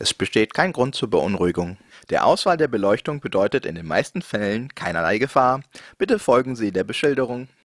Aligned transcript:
Es 0.00 0.14
besteht 0.14 0.54
kein 0.54 0.72
Grund 0.72 0.94
zur 0.94 1.10
Beunruhigung. 1.10 1.76
Der 2.10 2.24
Auswahl 2.24 2.56
der 2.56 2.68
Beleuchtung 2.68 3.20
bedeutet 3.20 3.66
in 3.66 3.74
den 3.74 3.86
meisten 3.86 4.22
Fällen 4.22 4.72
keinerlei 4.74 5.18
Gefahr. 5.18 5.60
Bitte 5.98 6.20
folgen 6.20 6.54
Sie 6.54 6.70
der 6.70 6.84
Beschilderung. 6.84 7.48